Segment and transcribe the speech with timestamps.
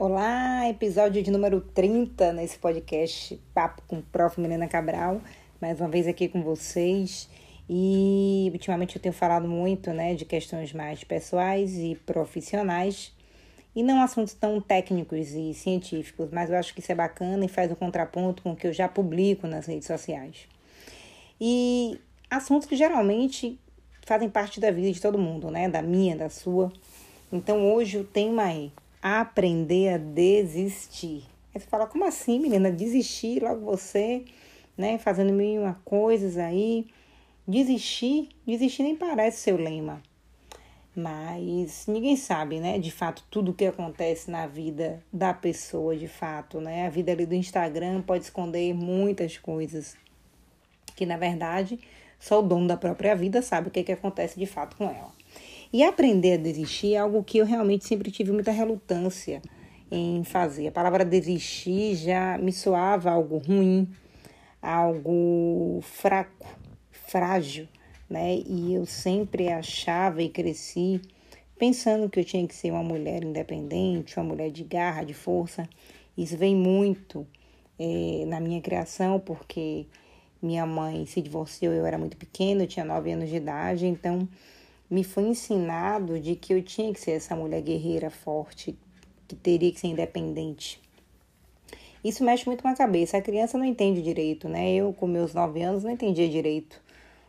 [0.00, 4.40] Olá, episódio de número 30 nesse podcast Papo com o Prof.
[4.40, 5.20] Milena Cabral,
[5.60, 7.28] mais uma vez aqui com vocês.
[7.68, 13.12] E ultimamente eu tenho falado muito, né, de questões mais pessoais e profissionais
[13.74, 17.48] e não assuntos tão técnicos e científicos, mas eu acho que isso é bacana e
[17.48, 20.46] faz um contraponto com o que eu já publico nas redes sociais.
[21.40, 21.98] E
[22.30, 23.58] assuntos que geralmente
[24.06, 26.72] fazem parte da vida de todo mundo, né, da minha, da sua.
[27.32, 28.70] Então hoje o tema é
[29.02, 31.24] aprender a desistir.
[31.54, 32.70] Aí você fala, como assim, menina?
[32.70, 34.24] Desistir logo você,
[34.76, 34.98] né?
[34.98, 36.86] Fazendo mil e uma coisas aí.
[37.46, 40.02] Desistir, desistir nem parece seu lema.
[40.94, 42.78] Mas ninguém sabe, né?
[42.78, 46.86] De fato, tudo o que acontece na vida da pessoa, de fato, né?
[46.86, 49.96] A vida ali do Instagram pode esconder muitas coisas
[50.96, 51.78] que, na verdade,
[52.18, 55.17] só o dono da própria vida sabe o que, que acontece de fato com ela.
[55.72, 59.42] E aprender a desistir é algo que eu realmente sempre tive muita relutância
[59.90, 60.68] em fazer.
[60.68, 63.86] A palavra desistir já me soava algo ruim,
[64.62, 66.46] algo fraco,
[66.90, 67.68] frágil,
[68.08, 68.36] né?
[68.46, 71.02] E eu sempre achava e cresci
[71.58, 75.68] pensando que eu tinha que ser uma mulher independente, uma mulher de garra, de força.
[76.16, 77.26] Isso vem muito
[77.78, 79.86] é, na minha criação, porque
[80.40, 84.26] minha mãe se divorciou, eu era muito pequena, eu tinha nove anos de idade, então
[84.90, 88.78] me foi ensinado de que eu tinha que ser essa mulher guerreira forte,
[89.26, 90.80] que teria que ser independente.
[92.02, 93.16] Isso mexe muito com a cabeça.
[93.16, 94.72] A criança não entende direito, né?
[94.72, 96.80] Eu, com meus nove anos, não entendia direito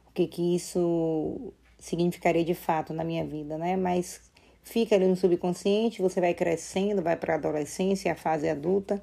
[0.08, 3.76] o que, que isso significaria de fato na minha vida, né?
[3.76, 4.22] Mas
[4.64, 9.02] fica ali no subconsciente, você vai crescendo, vai para a adolescência, a fase adulta,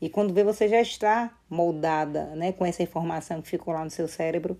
[0.00, 2.52] e quando vê, você já está moldada, né?
[2.52, 4.58] Com essa informação que ficou lá no seu cérebro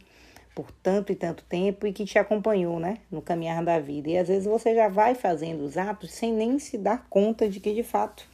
[0.55, 4.11] por tanto e tanto tempo e que te acompanhou, né, no caminhar da vida.
[4.11, 7.59] E às vezes você já vai fazendo os atos sem nem se dar conta de
[7.59, 8.27] que de fato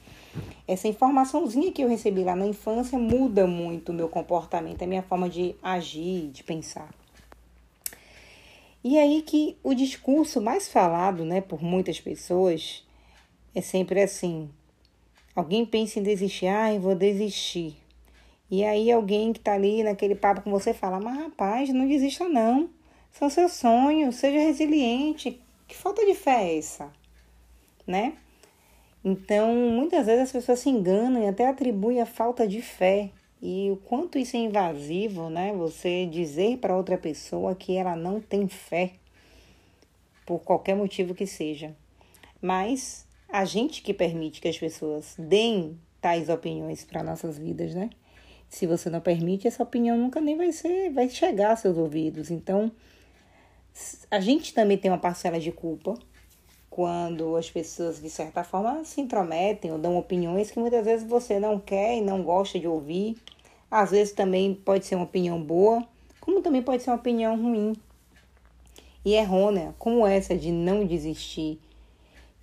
[0.69, 5.03] essa informaçãozinha que eu recebi lá na infância muda muito o meu comportamento, a minha
[5.03, 6.89] forma de agir, de pensar.
[8.83, 12.87] E aí que o discurso mais falado, né, por muitas pessoas
[13.55, 14.49] é sempre assim:
[15.35, 17.77] alguém pensa em desistir, ah, eu vou desistir.
[18.51, 22.29] E aí alguém que está ali naquele papo com você fala, mas rapaz, não desista
[22.29, 22.69] não.
[23.13, 25.41] São seus sonhos, seja resiliente.
[25.69, 26.91] Que falta de fé é essa?
[27.87, 28.15] Né?
[29.05, 33.11] Então, muitas vezes as pessoas se enganam e até atribuem a falta de fé.
[33.41, 35.53] E o quanto isso é invasivo, né?
[35.55, 38.93] Você dizer para outra pessoa que ela não tem fé,
[40.27, 41.75] por qualquer motivo que seja.
[42.43, 47.89] Mas a gente que permite que as pessoas deem tais opiniões para nossas vidas, né?
[48.51, 52.31] Se você não permite, essa opinião nunca nem vai ser, vai chegar aos seus ouvidos.
[52.31, 52.71] Então,
[54.11, 55.95] a gente também tem uma parcela de culpa
[56.69, 61.39] quando as pessoas, de certa forma, se intrometem ou dão opiniões que muitas vezes você
[61.39, 63.17] não quer e não gosta de ouvir.
[63.71, 65.87] Às vezes também pode ser uma opinião boa,
[66.21, 67.73] como também pode ser uma opinião ruim
[69.05, 71.61] e errônea, como essa de não desistir.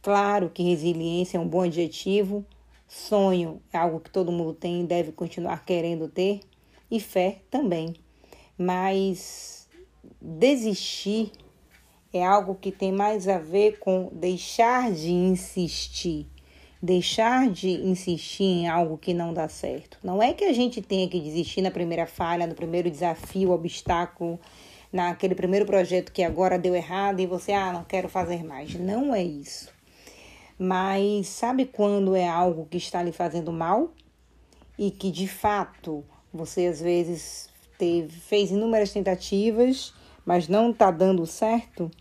[0.01, 2.45] Claro que resiliência é um bom adjetivo,
[2.87, 6.39] Sonho é algo que todo mundo tem e deve continuar querendo ter,
[6.89, 7.93] e fé também.
[8.57, 9.67] Mas
[10.21, 11.31] desistir
[12.13, 16.27] é algo que tem mais a ver com deixar de insistir.
[16.81, 19.97] Deixar de insistir em algo que não dá certo.
[20.03, 24.39] Não é que a gente tenha que desistir na primeira falha, no primeiro desafio, obstáculo,
[24.93, 28.75] naquele primeiro projeto que agora deu errado e você, ah, não quero fazer mais.
[28.75, 29.76] Não é isso.
[30.57, 33.91] Mas sabe quando é algo que está lhe fazendo mal
[34.77, 36.03] e que de fato
[36.33, 39.93] você às vezes teve, fez inúmeras tentativas,
[40.25, 41.91] mas não está dando certo?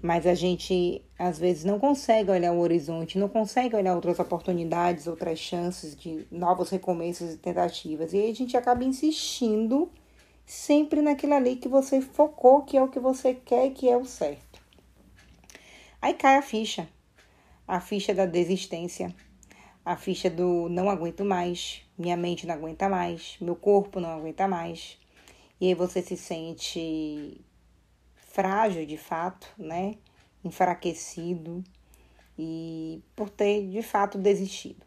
[0.00, 5.06] Mas a gente às vezes não consegue olhar o horizonte, não consegue olhar outras oportunidades,
[5.06, 8.12] outras chances de novos recomeços e tentativas.
[8.12, 9.88] E aí a gente acaba insistindo
[10.44, 14.04] sempre naquilo ali que você focou, que é o que você quer que é o
[14.04, 14.60] certo.
[16.00, 16.88] Aí cai a ficha
[17.66, 19.14] a ficha da desistência,
[19.84, 24.46] a ficha do não aguento mais, minha mente não aguenta mais, meu corpo não aguenta
[24.46, 24.98] mais.
[25.60, 27.40] E aí você se sente
[28.16, 29.94] frágil de fato, né?
[30.44, 31.62] Enfraquecido
[32.38, 34.84] e por ter de fato desistido.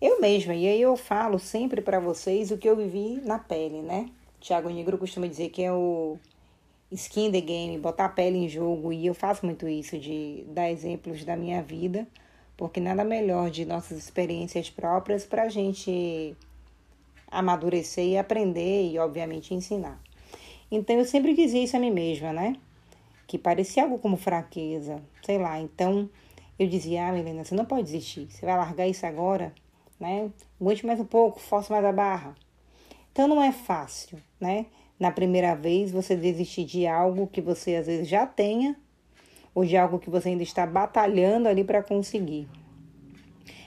[0.00, 3.82] Eu mesma, e aí eu falo sempre para vocês o que eu vivi na pele,
[3.82, 4.08] né?
[4.40, 6.18] Tiago Negro costuma dizer que é o
[6.90, 10.70] skin the game, botar a pele em jogo, e eu faço muito isso, de dar
[10.70, 12.06] exemplos da minha vida,
[12.56, 16.36] porque nada melhor de nossas experiências próprias para a gente
[17.30, 20.00] amadurecer e aprender e, obviamente, ensinar.
[20.70, 22.56] Então, eu sempre dizia isso a mim mesma, né?
[23.26, 25.60] Que parecia algo como fraqueza, sei lá.
[25.60, 26.08] Então,
[26.58, 29.54] eu dizia, ah, Helena, você não pode desistir, você vai largar isso agora,
[29.98, 30.30] né?
[30.60, 32.34] Aguente mais um pouco, force mais a barra.
[33.12, 34.66] Então não é fácil, né?
[35.00, 38.76] Na primeira vez você desistir de algo que você às vezes já tenha
[39.54, 42.46] ou de algo que você ainda está batalhando ali para conseguir.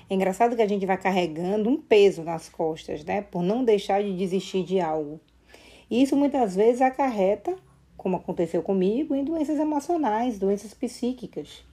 [0.07, 3.23] É engraçado que a gente vai carregando um peso nas costas, né?
[3.23, 5.19] Por não deixar de desistir de algo.
[5.89, 7.55] E isso muitas vezes acarreta,
[7.97, 11.65] como aconteceu comigo, em doenças emocionais, doenças psíquicas.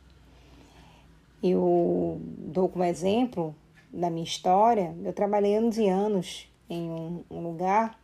[1.42, 3.54] Eu dou como exemplo
[3.92, 7.99] da minha história, eu trabalhei anos e anos em um, um lugar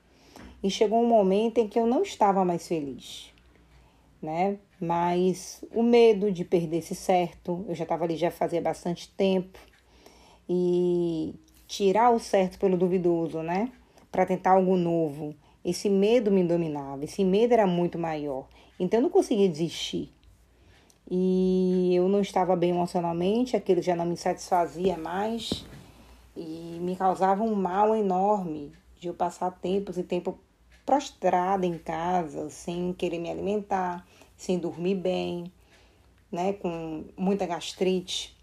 [0.63, 3.33] e chegou um momento em que eu não estava mais feliz,
[4.21, 4.59] né?
[4.81, 9.59] Mas o medo de perder esse certo, eu já estava ali já fazia bastante tempo
[10.49, 11.35] e
[11.67, 13.71] tirar o certo pelo duvidoso, né?
[14.11, 15.35] Para tentar algo novo.
[15.65, 18.47] Esse medo me dominava, esse medo era muito maior.
[18.79, 20.13] Então eu não conseguia desistir
[21.11, 25.65] e eu não estava bem emocionalmente, aquilo já não me satisfazia mais
[26.37, 30.39] e me causava um mal enorme de eu passar tempos e tempo
[30.87, 34.07] prostrada em casa, sem querer me alimentar,
[34.37, 35.53] sem dormir bem,
[36.33, 38.35] né, com muita gastrite.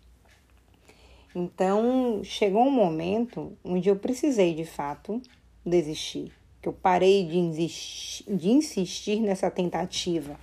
[1.34, 5.20] Então, chegou um momento onde eu precisei de fato
[5.66, 6.32] desistir,
[6.62, 10.38] que eu parei de insistir, de insistir nessa tentativa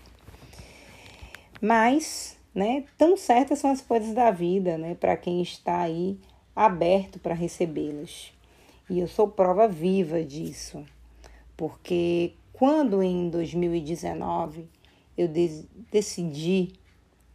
[1.61, 6.19] mas, né, tão certas são as coisas da vida, né, para quem está aí
[6.57, 8.33] aberto para recebê-las.
[8.89, 10.85] E eu sou prova viva disso,
[11.61, 14.67] porque quando em 2019
[15.15, 16.73] eu de decidi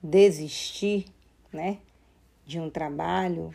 [0.02, 1.06] desistir,
[1.54, 1.78] né,
[2.44, 3.54] de um trabalho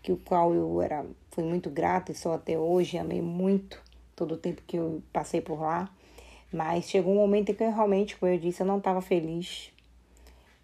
[0.00, 3.82] que o qual eu era fui muito grata e sou até hoje, amei muito
[4.14, 5.92] todo o tempo que eu passei por lá,
[6.52, 9.72] mas chegou um momento em que eu realmente, como eu disse, eu não estava feliz,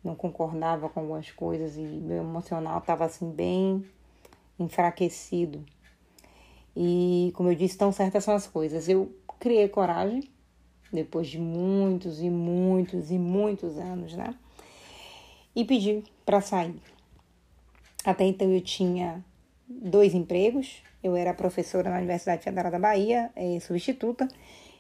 [0.05, 3.85] não concordava com algumas coisas e meu emocional estava assim bem
[4.57, 5.65] enfraquecido.
[6.81, 8.89] E como eu disse, tão certas são as coisas.
[8.89, 10.23] Eu criei coragem
[10.93, 14.33] depois de muitos e muitos e muitos anos, né?
[15.57, 16.81] E pedi para sair.
[18.05, 19.25] Até então eu tinha
[19.69, 20.81] dois empregos.
[21.03, 24.29] Eu era professora na Universidade Federal da Bahia, é, substituta,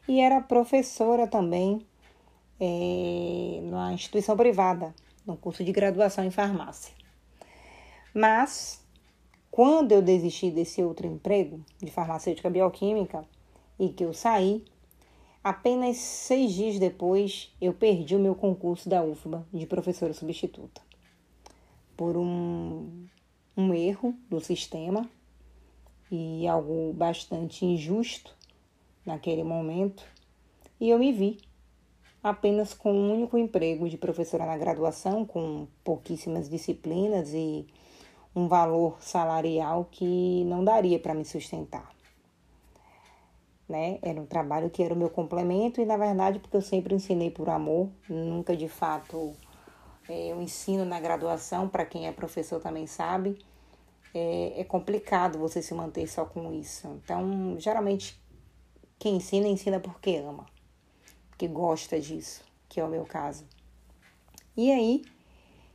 [0.06, 1.84] e era professora também
[2.60, 4.94] é, na instituição privada,
[5.26, 6.94] no curso de graduação em farmácia.
[8.14, 8.84] Mas,
[9.50, 13.24] quando eu desisti desse outro emprego de farmacêutica bioquímica
[13.78, 14.64] e que eu saí,
[15.42, 20.80] apenas seis dias depois eu perdi o meu concurso da UFBA de professora substituta.
[21.96, 23.06] Por um,
[23.56, 25.08] um erro do sistema
[26.10, 28.36] e algo bastante injusto
[29.04, 30.04] naquele momento,
[30.80, 31.38] e eu me vi
[32.22, 37.66] apenas com um único emprego de professora na graduação, com pouquíssimas disciplinas e
[38.34, 41.90] um valor salarial que não daria para me sustentar.
[43.68, 43.98] Né?
[44.00, 47.30] Era um trabalho que era o meu complemento e, na verdade, porque eu sempre ensinei
[47.30, 49.34] por amor, nunca de fato
[50.08, 53.38] é, eu ensino na graduação, para quem é professor também sabe,
[54.14, 56.88] é, é complicado você se manter só com isso.
[57.04, 58.18] Então, geralmente,
[58.98, 60.46] quem ensina, ensina porque ama
[61.36, 63.46] que gosta disso, que é o meu caso.
[64.56, 65.04] E aí,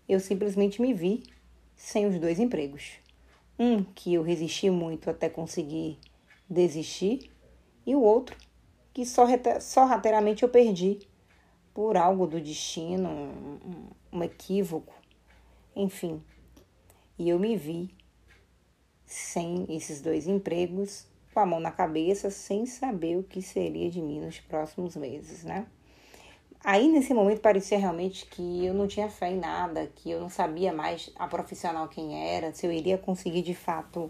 [0.10, 1.24] eu simplesmente me vi
[1.84, 2.94] sem os dois empregos.
[3.60, 6.00] Um que eu resisti muito até conseguir
[6.50, 7.30] desistir,
[7.86, 8.38] e o outro
[8.94, 9.26] que só
[9.60, 11.00] sorrateiramente eu perdi
[11.74, 14.94] por algo do destino, um, um equívoco,
[15.76, 16.24] enfim.
[17.20, 17.94] E eu me vi
[19.06, 24.02] sem esses dois empregos com a mão na cabeça, sem saber o que seria de
[24.02, 25.68] mim nos próximos meses, né?
[26.64, 30.30] Aí nesse momento parecia realmente que eu não tinha fé em nada, que eu não
[30.30, 34.10] sabia mais a profissional quem era, se eu iria conseguir de fato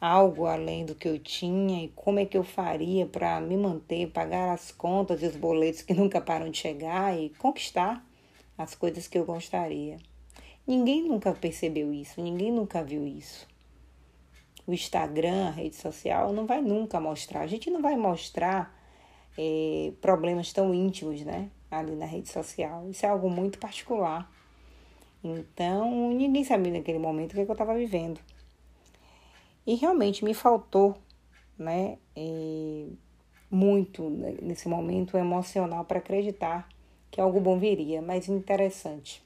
[0.00, 4.10] algo além do que eu tinha e como é que eu faria para me manter,
[4.10, 8.02] pagar as contas e os boletos que nunca param de chegar e conquistar
[8.56, 9.98] as coisas que eu gostaria.
[10.66, 13.46] Ninguém nunca percebeu isso, ninguém nunca viu isso
[14.68, 17.40] o Instagram, a rede social, não vai nunca mostrar.
[17.40, 18.78] A gente não vai mostrar
[19.36, 21.50] é, problemas tão íntimos, né?
[21.70, 22.88] Ali na rede social.
[22.90, 24.30] Isso é algo muito particular.
[25.22, 28.20] Então, ninguém sabia naquele momento o que, é que eu estava vivendo.
[29.66, 30.96] E realmente me faltou,
[31.58, 31.98] né?
[33.50, 34.08] Muito
[34.42, 36.68] nesse momento emocional para acreditar
[37.10, 39.22] que algo bom viria, mas interessante.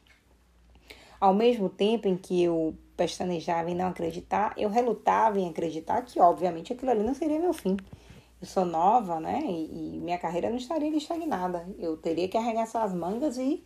[1.20, 6.20] Ao mesmo tempo em que eu pestanejava em não acreditar, eu relutava em acreditar que,
[6.20, 7.76] obviamente, aquilo ali não seria meu fim.
[8.42, 9.40] Eu sou nova, né?
[9.46, 11.64] E, e minha carreira não estaria estagnada.
[11.78, 13.62] Eu teria que arregaçar as mangas e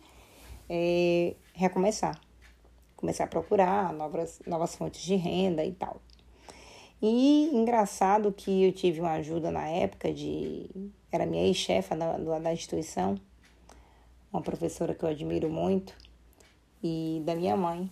[0.69, 2.21] é, recomeçar.
[2.95, 5.99] começar a procurar novas, novas fontes de renda e tal.
[7.01, 10.69] E engraçado que eu tive uma ajuda na época de.
[11.11, 13.15] Era minha ex-chefa da, da instituição,
[14.31, 15.95] uma professora que eu admiro muito,
[16.83, 17.89] e da minha mãe.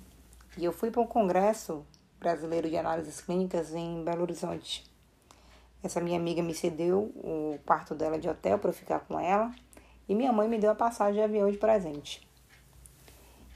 [0.56, 1.84] E eu fui para um congresso
[2.20, 4.95] brasileiro de análises clínicas em Belo Horizonte.
[5.84, 9.54] Essa minha amiga me cedeu o quarto dela de hotel para eu ficar com ela,
[10.08, 12.28] e minha mãe me deu a passagem de avião de presente.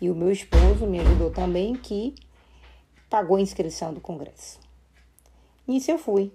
[0.01, 2.15] E o meu esposo me ajudou também, que
[3.09, 4.59] pagou a inscrição do congresso.
[5.67, 6.31] Nisso eu fui.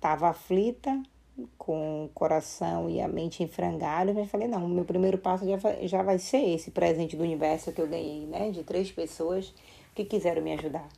[0.00, 1.02] Tava aflita,
[1.58, 5.44] com o coração e a mente em frangalhos, mas falei, não, o meu primeiro passo
[5.46, 8.50] já já vai ser esse presente do universo que eu ganhei, né?
[8.50, 9.52] De três pessoas
[9.94, 10.88] que quiseram me ajudar.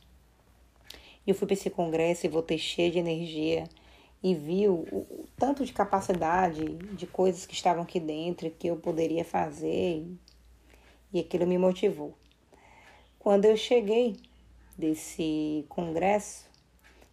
[1.25, 3.65] E eu fui para esse congresso e voltei cheia de energia
[4.21, 8.75] e vi o, o, tanto de capacidade, de coisas que estavam aqui dentro que eu
[8.75, 10.05] poderia fazer
[11.13, 12.13] e aquilo me motivou.
[13.17, 14.17] Quando eu cheguei
[14.77, 16.49] desse congresso,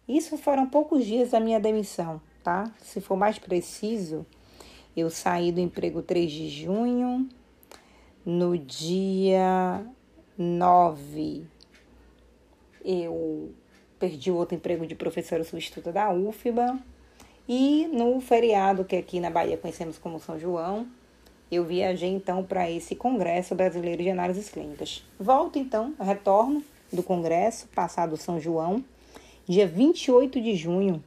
[0.07, 2.71] isso foram poucos dias da minha demissão, tá?
[2.81, 4.25] Se for mais preciso,
[4.95, 7.27] eu saí do emprego 3 de junho,
[8.25, 9.85] no dia
[10.37, 11.45] 9
[12.83, 13.53] eu
[13.99, 16.79] perdi o outro emprego de professora substituta da UFBA
[17.47, 20.87] e no feriado que aqui na Bahia conhecemos como São João,
[21.49, 25.03] eu viajei então para esse Congresso Brasileiro de Análises Clínicas.
[25.17, 26.61] Volto então, retorno
[26.91, 28.83] do Congresso, passado São João,
[29.47, 31.01] dia 28 de junho.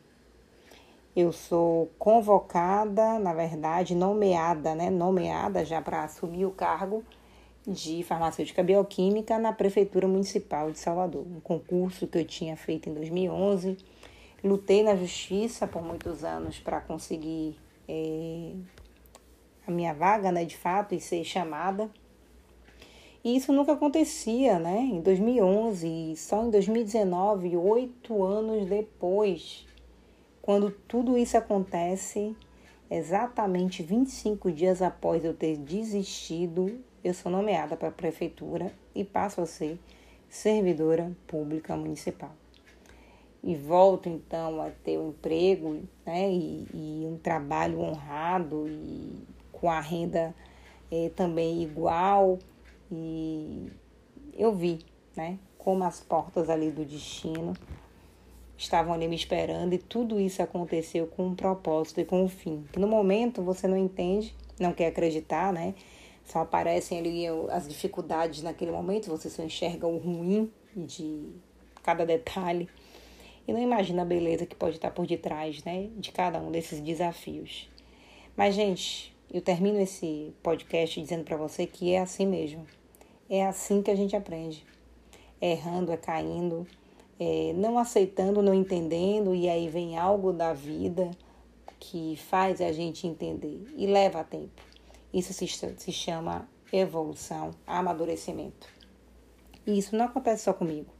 [1.14, 4.88] Eu sou convocada, na verdade, nomeada, né?
[4.88, 7.04] Nomeada já para assumir o cargo
[7.66, 11.26] de farmacêutica bioquímica na Prefeitura Municipal de Salvador.
[11.26, 13.76] Um concurso que eu tinha feito em 2011.
[14.42, 18.52] Lutei na justiça por muitos anos para conseguir é,
[19.66, 21.90] a minha vaga, né, de fato, e ser chamada.
[23.22, 24.78] E isso nunca acontecia, né?
[24.78, 29.66] Em 2011, só em 2019, oito anos depois,
[30.40, 32.34] quando tudo isso acontece,
[32.90, 39.42] exatamente 25 dias após eu ter desistido, eu sou nomeada para a prefeitura e passo
[39.42, 39.78] a ser
[40.28, 42.39] servidora pública municipal.
[43.42, 49.70] E volto então a ter um emprego né, e, e um trabalho honrado e com
[49.70, 50.34] a renda
[50.90, 52.38] é, também igual.
[52.92, 53.70] E
[54.34, 54.80] eu vi,
[55.16, 57.54] né, como as portas ali do destino
[58.58, 62.64] estavam ali me esperando e tudo isso aconteceu com um propósito e com um fim.
[62.70, 65.74] Que no momento você não entende, não quer acreditar, né?
[66.24, 71.26] Só aparecem ali as dificuldades naquele momento, você só enxerga o ruim de
[71.82, 72.68] cada detalhe
[73.46, 76.80] e não imagina a beleza que pode estar por detrás, né, de cada um desses
[76.80, 77.68] desafios.
[78.36, 82.66] Mas gente, eu termino esse podcast dizendo para você que é assim mesmo.
[83.28, 84.64] É assim que a gente aprende.
[85.40, 86.66] É errando, é caindo,
[87.18, 91.10] é não aceitando, não entendendo, e aí vem algo da vida
[91.78, 94.62] que faz a gente entender e leva tempo.
[95.12, 98.68] Isso se, se chama evolução, amadurecimento.
[99.66, 100.90] E isso não acontece só comigo.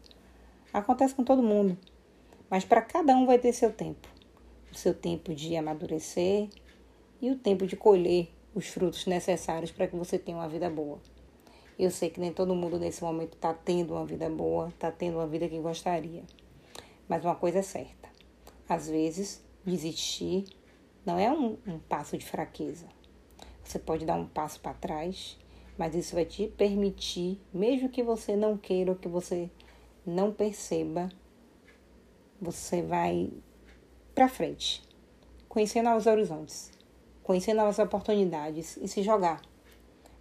[0.73, 1.77] Acontece com todo mundo.
[2.51, 4.09] Mas para cada um vai ter seu tempo.
[4.71, 6.49] O seu tempo de amadurecer,
[7.21, 10.99] e o tempo de colher os frutos necessários para que você tenha uma vida boa.
[11.79, 15.19] Eu sei que nem todo mundo nesse momento está tendo uma vida boa, está tendo
[15.19, 16.25] uma vida que gostaria.
[17.09, 18.09] Mas uma coisa é certa:
[18.69, 20.45] às vezes, desistir
[21.05, 22.87] não é um, um passo de fraqueza.
[23.63, 25.39] Você pode dar um passo para trás,
[25.79, 29.51] mas isso vai te permitir, mesmo que você não queira ou que você
[30.05, 31.09] não perceba,
[32.41, 33.31] você vai
[34.15, 34.83] para frente,
[35.49, 36.71] conhecer novos horizontes
[37.31, 39.41] conhecer novas oportunidades e se jogar.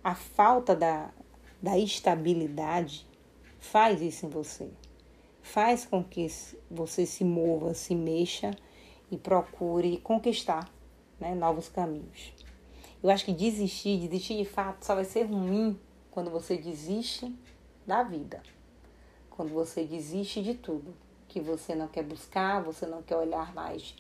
[0.04, 1.12] A falta da,
[1.60, 3.08] da estabilidade
[3.58, 4.70] faz isso em você.
[5.42, 6.28] Faz com que
[6.70, 8.52] você se mova, se mexa
[9.10, 10.72] e procure conquistar
[11.20, 12.32] né, novos caminhos.
[13.02, 15.80] Eu acho que desistir, desistir de fato, só vai ser ruim
[16.12, 17.36] quando você desiste
[17.88, 18.44] da vida.
[19.32, 20.94] Quando você desiste de tudo
[21.30, 23.96] que você não quer buscar, você não quer olhar mais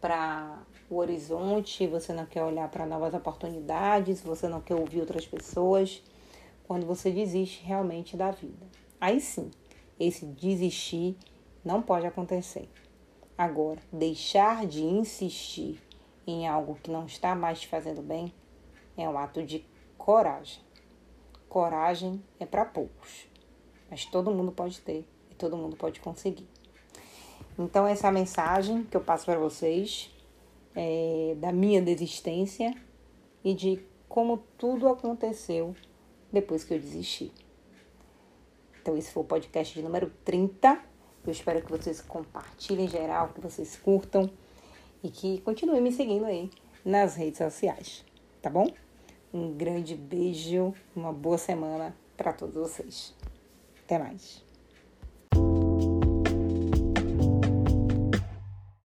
[0.00, 0.58] para
[0.90, 6.02] o horizonte, você não quer olhar para novas oportunidades, você não quer ouvir outras pessoas,
[6.66, 8.66] quando você desiste realmente da vida.
[9.00, 9.50] Aí sim,
[9.98, 11.16] esse desistir
[11.64, 12.68] não pode acontecer.
[13.36, 15.80] Agora, deixar de insistir
[16.26, 18.34] em algo que não está mais te fazendo bem
[18.96, 19.64] é um ato de
[19.96, 20.60] coragem.
[21.48, 23.26] Coragem é para poucos,
[23.88, 25.06] mas todo mundo pode ter
[25.38, 26.46] todo mundo pode conseguir.
[27.58, 30.10] Então, essa é a mensagem que eu passo para vocês
[30.76, 32.74] é, da minha desistência
[33.42, 35.74] e de como tudo aconteceu
[36.32, 37.32] depois que eu desisti.
[38.80, 40.80] Então, esse foi o podcast de número 30.
[41.26, 44.30] Eu espero que vocês compartilhem em geral, que vocês curtam
[45.02, 46.50] e que continuem me seguindo aí
[46.84, 48.04] nas redes sociais,
[48.40, 48.66] tá bom?
[49.32, 53.14] Um grande beijo, uma boa semana para todos vocês.
[53.84, 54.47] Até mais.